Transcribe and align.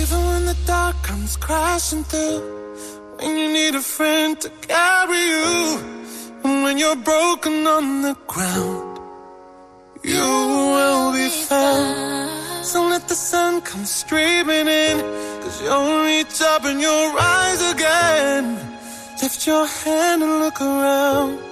Even 0.00 0.20
when 0.30 0.44
the 0.46 0.56
dark 0.64 0.96
comes 1.02 1.36
crashing 1.36 2.04
through, 2.04 2.40
when 3.18 3.36
you 3.36 3.52
need 3.52 3.74
a 3.74 3.80
friend 3.80 4.40
to 4.40 4.48
carry 4.68 5.22
you, 5.34 5.78
and 6.44 6.62
when 6.62 6.78
you're 6.78 7.02
broken 7.12 7.66
on 7.66 8.02
the 8.02 8.14
ground, 8.26 8.98
you 10.04 10.28
will 10.74 11.12
be 11.12 11.28
found. 11.28 12.64
So 12.64 12.86
let 12.88 13.08
the 13.08 13.14
sun 13.14 13.60
come 13.62 13.84
streaming 13.84 14.68
in, 14.68 14.96
cause 15.42 15.60
you'll 15.62 16.04
reach 16.04 16.40
up 16.42 16.64
and 16.64 16.80
you'll 16.80 17.12
rise 17.14 17.62
again. 17.74 18.44
Lift 19.20 19.46
your 19.46 19.66
hand 19.66 20.22
and 20.22 20.34
look 20.44 20.60
around. 20.60 21.47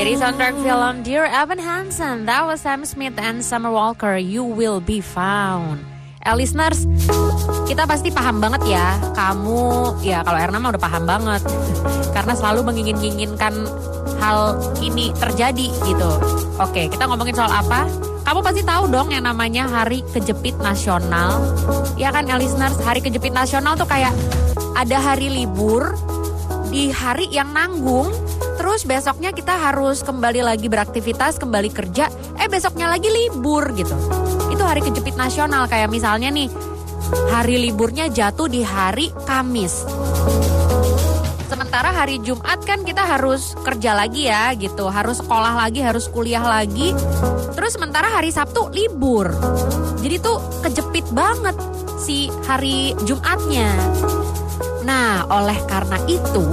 Jadi 0.00 0.16
soundtrack 0.16 0.56
film 0.64 0.94
Dear 1.04 1.28
Evan 1.28 1.60
Hansen, 1.60 2.24
that 2.24 2.48
was 2.48 2.64
Sam 2.64 2.88
Smith 2.88 3.20
and 3.20 3.44
Summer 3.44 3.68
Walker, 3.68 4.16
You 4.16 4.48
Will 4.48 4.80
Be 4.80 5.04
Found. 5.04 5.84
Eh 6.24 6.32
listeners, 6.32 6.88
kita 7.68 7.84
pasti 7.84 8.08
paham 8.08 8.40
banget 8.40 8.64
ya, 8.64 8.96
kamu, 9.12 10.00
ya 10.00 10.24
kalau 10.24 10.40
Erna 10.40 10.56
mah 10.56 10.72
udah 10.72 10.80
paham 10.80 11.04
banget. 11.04 11.44
Karena 12.16 12.32
selalu 12.32 12.72
mengingin-inginkan 12.72 13.52
hal 14.24 14.56
ini 14.80 15.12
terjadi 15.20 15.68
gitu. 15.68 16.10
Oke, 16.56 16.88
kita 16.88 17.04
ngomongin 17.04 17.36
soal 17.36 17.52
apa? 17.52 17.84
Kamu 18.24 18.40
pasti 18.40 18.64
tahu 18.64 18.88
dong 18.88 19.12
yang 19.12 19.28
namanya 19.28 19.68
Hari 19.68 20.00
Kejepit 20.16 20.56
Nasional. 20.64 21.44
Ya 22.00 22.08
kan, 22.08 22.24
ya 22.24 22.40
listeners, 22.40 22.72
Hari 22.80 23.04
Kejepit 23.04 23.36
Nasional 23.36 23.76
tuh 23.76 23.84
kayak 23.84 24.16
ada 24.80 24.96
hari 24.96 25.28
libur 25.28 25.92
di 26.72 26.88
hari 26.88 27.28
yang 27.28 27.52
nanggung 27.52 28.08
terus 28.60 28.84
besoknya 28.84 29.32
kita 29.32 29.56
harus 29.56 30.04
kembali 30.04 30.44
lagi 30.44 30.68
beraktivitas, 30.68 31.40
kembali 31.40 31.72
kerja, 31.72 32.12
eh 32.36 32.44
besoknya 32.44 32.92
lagi 32.92 33.08
libur 33.08 33.72
gitu. 33.72 33.96
Itu 34.52 34.60
hari 34.60 34.84
kejepit 34.84 35.16
nasional 35.16 35.64
kayak 35.64 35.88
misalnya 35.88 36.28
nih 36.28 36.52
hari 37.32 37.56
liburnya 37.56 38.12
jatuh 38.12 38.52
di 38.52 38.60
hari 38.60 39.08
Kamis. 39.24 39.88
Sementara 41.48 41.88
hari 41.88 42.20
Jumat 42.20 42.60
kan 42.68 42.84
kita 42.84 43.00
harus 43.00 43.56
kerja 43.64 43.96
lagi 43.96 44.28
ya 44.28 44.52
gitu, 44.52 44.92
harus 44.92 45.24
sekolah 45.24 45.56
lagi, 45.56 45.80
harus 45.80 46.12
kuliah 46.12 46.44
lagi. 46.44 46.92
Terus 47.56 47.80
sementara 47.80 48.12
hari 48.12 48.28
Sabtu 48.28 48.68
libur. 48.76 49.32
Jadi 50.04 50.20
tuh 50.20 50.36
kejepit 50.60 51.08
banget 51.16 51.56
si 51.96 52.28
hari 52.44 52.92
Jumatnya. 53.08 53.72
Nah, 54.84 55.24
oleh 55.32 55.56
karena 55.64 55.96
itu 56.12 56.44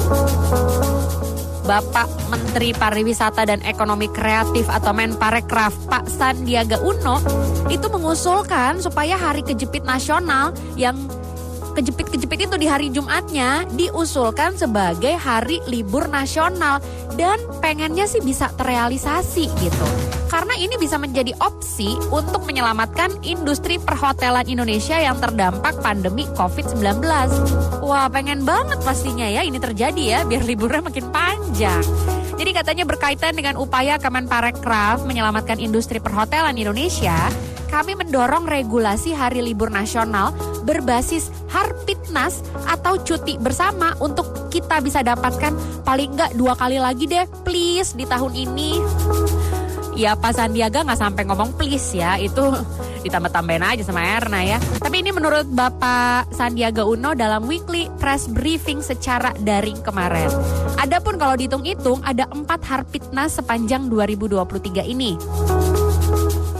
Bapak 1.67 2.07
Menteri 2.31 2.71
Pariwisata 2.71 3.43
dan 3.43 3.59
Ekonomi 3.67 4.07
Kreatif 4.07 4.71
atau 4.71 4.95
Menparekraf 4.95 5.75
Pak 5.91 6.07
Sandiaga 6.07 6.79
Uno 6.79 7.19
itu 7.67 7.91
mengusulkan 7.91 8.79
supaya 8.79 9.19
hari 9.19 9.43
kejepit 9.43 9.83
nasional 9.83 10.55
yang 10.79 10.95
kejepit-kejepit 11.77 12.49
itu 12.49 12.55
di 12.57 12.65
hari 12.65 12.89
Jumatnya 12.89 13.69
diusulkan 13.77 14.57
sebagai 14.57 15.13
hari 15.13 15.61
libur 15.69 16.09
nasional 16.09 16.81
dan 17.13 17.37
pengennya 17.61 18.09
sih 18.09 18.25
bisa 18.25 18.49
terrealisasi 18.57 19.45
gitu. 19.61 19.87
Karena 20.27 20.57
ini 20.59 20.75
bisa 20.75 20.97
menjadi 20.99 21.31
opsi 21.39 21.95
untuk 22.09 22.43
menyelamatkan 22.49 23.21
industri 23.23 23.77
perhotelan 23.77 24.43
Indonesia 24.49 24.97
yang 24.97 25.15
terdampak 25.21 25.77
pandemi 25.79 26.27
COVID-19. 26.35 26.99
Wah, 27.85 28.09
pengen 28.11 28.43
banget 28.43 28.81
pastinya 28.83 29.23
ya 29.29 29.45
ini 29.45 29.61
terjadi 29.61 30.03
ya 30.03 30.19
biar 30.27 30.43
liburnya 30.43 30.81
makin 30.83 31.05
panjang. 31.13 31.85
Jadi 32.37 32.51
katanya 32.53 32.85
berkaitan 32.85 33.33
dengan 33.33 33.57
upaya 33.57 33.97
Kemenparekraf 33.97 35.07
menyelamatkan 35.09 35.57
industri 35.57 35.97
perhotelan 35.97 36.53
Indonesia, 36.53 37.17
kami 37.67 37.93
mendorong 37.99 38.47
regulasi 38.47 39.11
hari 39.11 39.43
libur 39.43 39.67
nasional 39.67 40.31
berbasis 40.63 41.29
Harpitnas 41.51 42.43
atau 42.67 42.99
cuti 42.99 43.39
bersama 43.39 43.95
untuk 44.03 44.51
kita 44.51 44.83
bisa 44.83 45.03
dapatkan 45.03 45.83
paling 45.83 46.15
nggak 46.15 46.35
dua 46.35 46.55
kali 46.55 46.79
lagi 46.79 47.07
deh 47.07 47.27
please 47.43 47.95
di 47.95 48.03
tahun 48.03 48.35
ini. 48.35 48.79
Ya 49.97 50.13
Pak 50.13 50.37
Sandiaga 50.37 50.85
nggak 50.85 50.99
sampai 50.99 51.23
ngomong 51.25 51.57
please 51.57 51.97
ya 51.97 52.21
itu 52.21 52.53
ditambah-tambahin 53.01 53.63
aja 53.63 53.83
sama 53.87 54.03
Erna 54.03 54.43
ya. 54.43 54.57
Tapi 54.59 54.99
ini 54.99 55.15
menurut 55.15 55.47
Bapak 55.47 56.29
Sandiaga 56.35 56.83
Uno 56.83 57.15
dalam 57.15 57.47
weekly 57.47 57.87
press 57.97 58.27
briefing 58.27 58.83
secara 58.83 59.31
daring 59.41 59.79
kemarin. 59.81 60.29
Adapun 60.77 61.15
kalau 61.15 61.39
dihitung-hitung 61.39 62.03
ada 62.03 62.27
empat 62.29 62.61
Harpitnas 62.67 63.39
sepanjang 63.39 63.89
2023 63.89 64.85
ini 64.85 65.17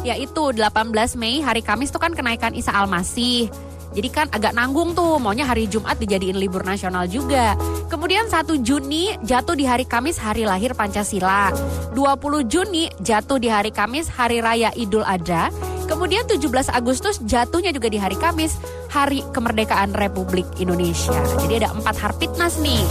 yaitu 0.08 0.56
18 0.56 0.94
Mei 1.20 1.44
hari 1.44 1.60
Kamis 1.60 1.92
itu 1.92 2.00
kan 2.00 2.16
kenaikan 2.16 2.56
Isa 2.56 2.72
Almasih. 2.72 3.52
Jadi 3.96 4.10
kan 4.14 4.28
agak 4.30 4.54
nanggung 4.54 4.94
tuh, 4.94 5.18
maunya 5.18 5.48
hari 5.48 5.66
Jumat 5.66 5.98
dijadiin 5.98 6.38
libur 6.38 6.62
nasional 6.62 7.10
juga. 7.10 7.58
Kemudian 7.88 8.30
1 8.30 8.60
Juni 8.62 9.16
jatuh 9.24 9.56
di 9.58 9.66
hari 9.66 9.88
Kamis 9.88 10.20
hari 10.20 10.44
lahir 10.46 10.76
Pancasila. 10.78 11.50
20 11.96 12.46
Juni 12.46 12.92
jatuh 13.02 13.40
di 13.42 13.50
hari 13.50 13.72
Kamis 13.74 14.12
hari 14.12 14.44
raya 14.44 14.70
Idul 14.78 15.08
Adha. 15.08 15.50
Kemudian 15.88 16.28
17 16.28 16.68
Agustus 16.68 17.24
jatuhnya 17.24 17.72
juga 17.72 17.88
di 17.88 17.96
hari 17.96 18.20
Kamis, 18.20 18.60
hari 18.92 19.24
kemerdekaan 19.32 19.96
Republik 19.96 20.44
Indonesia. 20.60 21.16
Jadi 21.40 21.64
ada 21.64 21.72
empat 21.72 21.96
Harpitnas 21.96 22.60
nih. 22.60 22.84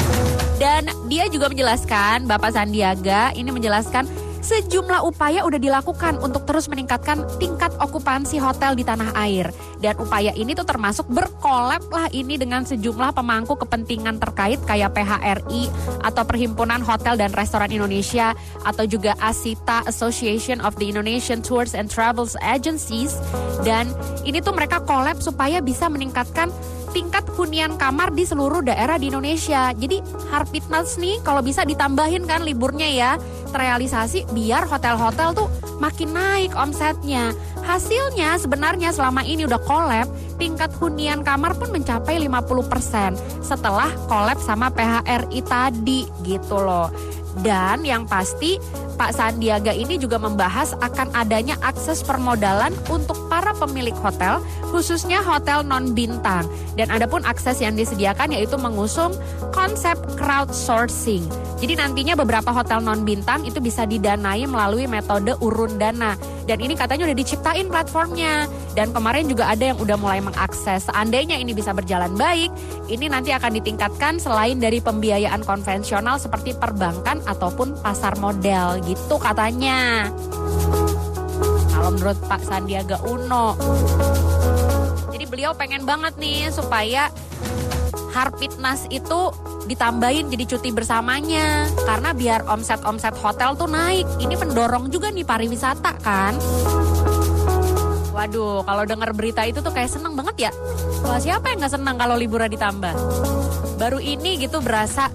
Dan 0.56 0.88
dia 1.12 1.28
juga 1.28 1.53
menjelaskan, 1.53 2.25
Bapak 2.25 2.56
Sandiaga 2.56 3.37
ini 3.37 3.53
menjelaskan 3.53 4.09
sejumlah 4.46 5.02
upaya 5.02 5.42
udah 5.42 5.58
dilakukan 5.58 6.22
untuk 6.22 6.46
terus 6.46 6.70
meningkatkan 6.70 7.26
tingkat 7.42 7.74
okupansi 7.82 8.38
hotel 8.38 8.78
di 8.78 8.86
tanah 8.86 9.10
air. 9.18 9.50
Dan 9.82 9.98
upaya 9.98 10.30
ini 10.38 10.54
tuh 10.54 10.62
termasuk 10.62 11.10
berkolab 11.10 11.82
lah 11.90 12.06
ini 12.14 12.38
dengan 12.38 12.62
sejumlah 12.62 13.10
pemangku 13.10 13.58
kepentingan 13.58 14.22
terkait 14.22 14.62
kayak 14.62 14.94
PHRI 14.94 15.66
atau 16.06 16.22
Perhimpunan 16.22 16.78
Hotel 16.78 17.18
dan 17.18 17.34
Restoran 17.34 17.74
Indonesia 17.74 18.38
atau 18.62 18.86
juga 18.86 19.18
ASITA 19.18 19.82
Association 19.90 20.62
of 20.62 20.78
the 20.78 20.86
Indonesian 20.86 21.42
Tours 21.42 21.74
and 21.74 21.90
Travels 21.90 22.38
Agencies. 22.38 23.18
Dan 23.66 23.90
ini 24.22 24.38
tuh 24.38 24.54
mereka 24.54 24.78
kolab 24.86 25.18
supaya 25.18 25.58
bisa 25.58 25.90
meningkatkan 25.90 26.54
tingkat 26.96 27.28
hunian 27.36 27.76
kamar 27.76 28.08
di 28.16 28.24
seluruh 28.24 28.64
daerah 28.64 28.96
di 28.96 29.12
Indonesia. 29.12 29.68
Jadi 29.76 30.00
Harpitnas 30.32 30.96
nih 30.96 31.20
kalau 31.20 31.44
bisa 31.44 31.60
ditambahin 31.60 32.24
kan 32.24 32.40
liburnya 32.40 32.88
ya 32.88 33.10
terrealisasi 33.50 34.30
biar 34.34 34.66
hotel-hotel 34.66 35.34
tuh 35.34 35.48
makin 35.78 36.12
naik 36.12 36.52
omsetnya. 36.56 37.32
Hasilnya 37.66 38.38
sebenarnya 38.38 38.94
selama 38.94 39.26
ini 39.26 39.42
udah 39.42 39.58
collab, 39.66 40.06
tingkat 40.38 40.70
hunian 40.78 41.26
kamar 41.26 41.58
pun 41.58 41.74
mencapai 41.74 42.22
50% 42.22 43.18
setelah 43.42 43.90
collab 44.06 44.38
sama 44.38 44.70
PHRI 44.70 45.40
tadi 45.42 46.06
gitu 46.22 46.62
loh. 46.62 46.88
Dan 47.42 47.84
yang 47.84 48.08
pasti 48.08 48.56
Pak 48.96 49.12
Sandiaga 49.12 49.76
ini 49.76 50.00
juga 50.00 50.16
membahas 50.16 50.72
akan 50.80 51.12
adanya 51.12 51.60
akses 51.60 52.00
permodalan 52.00 52.72
untuk 52.88 53.16
para 53.28 53.52
pemilik 53.52 53.94
hotel, 54.00 54.40
khususnya 54.72 55.20
hotel 55.20 55.60
non 55.60 55.92
bintang. 55.92 56.48
Dan 56.80 56.88
adapun 56.88 57.20
akses 57.28 57.60
yang 57.60 57.76
disediakan 57.76 58.32
yaitu 58.32 58.56
mengusung 58.56 59.12
konsep 59.52 60.00
crowdsourcing. 60.16 61.28
Jadi 61.60 61.76
nantinya 61.76 62.16
beberapa 62.16 62.52
hotel 62.52 62.80
non 62.80 63.04
bintang 63.04 63.44
itu 63.44 63.60
bisa 63.60 63.84
didanai 63.84 64.48
melalui 64.48 64.88
metode 64.88 65.36
urun 65.44 65.76
dana. 65.76 66.16
Dan 66.46 66.62
ini 66.62 66.78
katanya 66.78 67.10
udah 67.10 67.18
diciptain 67.18 67.66
platformnya. 67.66 68.46
Dan 68.78 68.94
kemarin 68.94 69.26
juga 69.26 69.50
ada 69.50 69.74
yang 69.74 69.78
udah 69.82 69.98
mulai 69.98 70.22
mengakses. 70.22 70.86
Seandainya 70.86 71.34
ini 71.36 71.50
bisa 71.52 71.74
berjalan 71.74 72.14
baik, 72.14 72.54
ini 72.86 73.10
nanti 73.10 73.34
akan 73.34 73.58
ditingkatkan 73.58 74.22
selain 74.22 74.62
dari 74.62 74.78
pembiayaan 74.78 75.42
konvensional 75.42 76.22
seperti 76.22 76.54
perbankan 76.54 77.18
ataupun 77.26 77.82
pasar 77.82 78.14
modal 78.22 78.78
gitu 78.86 79.18
katanya. 79.18 80.06
Kalau 81.74 81.90
menurut 81.92 82.18
Pak 82.30 82.40
Sandiaga 82.46 83.02
Uno. 83.04 83.59
Jadi 85.12 85.24
beliau 85.26 85.53
pengen 85.53 85.82
banget 85.82 86.15
nih 86.16 86.48
supaya 86.54 87.10
Harpitnas 88.15 88.88
itu 88.88 89.28
ditambahin 89.66 90.30
jadi 90.30 90.45
cuti 90.47 90.71
bersamanya 90.71 91.66
karena 91.84 92.15
biar 92.15 92.47
omset-omset 92.47 93.18
hotel 93.18 93.59
tuh 93.59 93.68
naik. 93.68 94.07
Ini 94.22 94.34
mendorong 94.39 94.89
juga 94.89 95.10
nih 95.10 95.27
pariwisata 95.27 95.92
kan. 96.01 96.34
Waduh, 98.16 98.65
kalau 98.65 98.89
dengar 98.89 99.13
berita 99.13 99.45
itu 99.45 99.60
tuh 99.60 99.74
kayak 99.74 99.92
seneng 99.92 100.16
banget 100.16 100.48
ya. 100.48 100.53
Wah 101.04 101.21
siapa 101.21 101.53
yang 101.53 101.60
nggak 101.60 101.74
senang 101.77 102.01
kalau 102.01 102.16
liburan 102.16 102.48
ditambah? 102.48 102.95
Baru 103.77 104.01
ini 104.01 104.41
gitu 104.41 104.65
berasa 104.65 105.13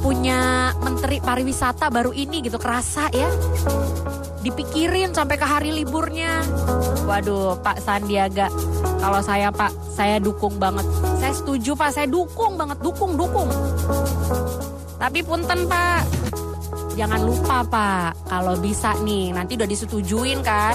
punya 0.00 0.72
menteri 0.80 1.20
pariwisata 1.20 1.92
baru 1.92 2.16
ini 2.16 2.40
gitu 2.40 2.56
kerasa 2.56 3.12
ya. 3.12 3.28
Dipikirin 4.44 5.10
sampai 5.10 5.36
ke 5.36 5.46
hari 5.46 5.70
liburnya. 5.74 6.42
Waduh, 7.04 7.58
Pak 7.62 7.82
Sandiaga. 7.82 8.46
Kalau 9.02 9.20
saya 9.22 9.50
Pak, 9.50 9.72
saya 9.94 10.22
dukung 10.22 10.56
banget. 10.56 10.86
Saya 11.18 11.32
setuju 11.34 11.74
Pak, 11.74 11.90
saya 11.90 12.06
dukung 12.06 12.54
banget, 12.54 12.78
dukung, 12.78 13.18
dukung. 13.18 13.50
Tapi 14.98 15.22
punten 15.22 15.66
Pak, 15.66 16.02
jangan 16.98 17.20
lupa 17.22 17.62
Pak, 17.66 18.26
kalau 18.26 18.54
bisa 18.58 18.94
nih, 19.02 19.30
nanti 19.30 19.54
udah 19.54 19.68
disetujuin 19.70 20.42
kan, 20.42 20.74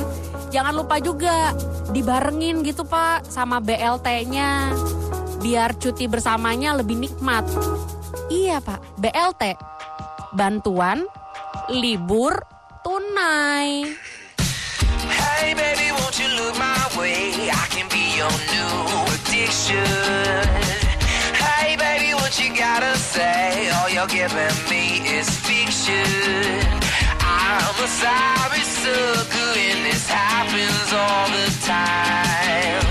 Jangan 0.53 0.73
lupa 0.77 1.01
juga 1.01 1.49
dibarengin 1.89 2.61
gitu 2.61 2.85
Pak 2.85 3.25
sama 3.25 3.57
BLT-nya. 3.57 4.69
Biar 5.41 5.73
cuti 5.81 6.05
bersamanya 6.05 6.77
lebih 6.77 7.01
nikmat. 7.01 7.41
Iya 8.29 8.61
Pak, 8.61 9.01
BLT. 9.01 9.57
Bantuan 10.37 11.09
libur 11.73 12.37
tunai. 12.83 13.95
Hey 15.19 15.53
baby, 15.53 15.87
won't 15.97 16.15
you 16.19 16.27
look 16.39 16.55
my 16.57 16.83
way? 16.97 17.49
I 17.49 17.65
can 17.73 17.87
be 17.89 18.03
your 18.19 18.35
new 18.53 18.75
addiction. 19.15 20.43
Hey 21.35 21.75
baby, 21.75 22.13
what 22.13 22.33
you 22.39 22.49
gotta 22.55 22.95
say? 22.97 23.69
All 23.75 23.89
you're 23.89 24.07
giving 24.07 24.57
me 24.69 24.85
is 25.17 25.29
fiction. 25.47 26.63
I'm 27.21 27.77
a 27.85 27.89
sorry 28.03 28.63
sucker 28.81 29.49
and 29.67 29.79
this 29.87 30.05
happens 30.07 30.89
all 30.91 31.27
the 31.39 31.47
time. 31.65 32.83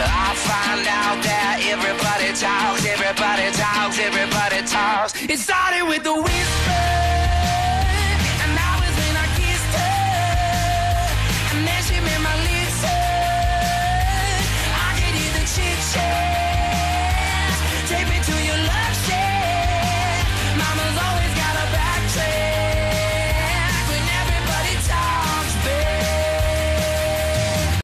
I 0.00 0.32
find 0.48 0.86
out 0.88 1.18
that 1.28 1.60
everybody 1.74 2.30
talks, 2.32 2.86
everybody 2.86 3.48
talks, 3.52 3.98
everybody 3.98 4.60
talks. 4.66 5.12
It 5.28 5.38
started 5.38 5.84
with 5.88 6.04
the 6.04 6.14
whisper. 6.14 6.59